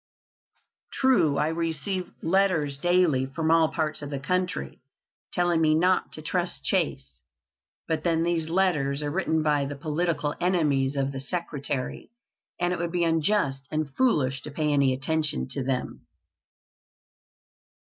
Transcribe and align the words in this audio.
"True, 0.91 1.37
I 1.37 1.49
receive 1.49 2.11
letters 2.23 2.79
daily 2.79 3.27
from 3.27 3.51
all 3.51 3.69
parts 3.69 4.01
of 4.01 4.09
the 4.09 4.17
country, 4.19 4.81
telling 5.31 5.61
me 5.61 5.75
not 5.75 6.11
to 6.13 6.23
trust 6.23 6.63
Chase; 6.63 7.21
but 7.87 8.03
then 8.03 8.23
these 8.23 8.49
letters 8.49 9.03
are 9.03 9.11
written 9.11 9.43
by 9.43 9.65
the 9.65 9.75
political 9.75 10.33
enemies 10.41 10.95
of 10.95 11.11
the 11.11 11.19
Secretary, 11.19 12.09
and 12.59 12.73
it 12.73 12.79
would 12.79 12.91
be 12.91 13.03
unjust 13.03 13.67
and 13.69 13.95
foolish 13.95 14.41
to 14.41 14.49
pay 14.49 14.73
any 14.73 14.91
attention 14.91 15.47
to 15.49 15.63
them." 15.63 16.07